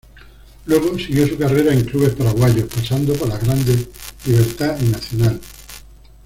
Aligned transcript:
Luego 0.65 0.97
siguió 0.97 1.27
su 1.27 1.37
carrera 1.37 1.71
en 1.71 1.85
clubes 1.85 2.15
paraguayos, 2.15 2.65
pasando 2.73 3.13
por 3.13 3.29
los 3.29 3.39
grandes 3.39 3.87
Libertad 4.25 4.75
y 4.81 4.85
Nacional. 4.85 5.39